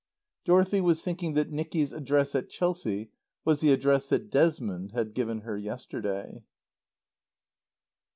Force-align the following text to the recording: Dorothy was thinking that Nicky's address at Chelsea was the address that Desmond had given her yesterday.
Dorothy 0.45 0.81
was 0.81 1.03
thinking 1.03 1.35
that 1.35 1.51
Nicky's 1.51 1.93
address 1.93 2.33
at 2.33 2.49
Chelsea 2.49 3.11
was 3.45 3.59
the 3.61 3.71
address 3.71 4.09
that 4.09 4.31
Desmond 4.31 4.93
had 4.93 5.13
given 5.13 5.41
her 5.41 5.59
yesterday. 5.59 6.41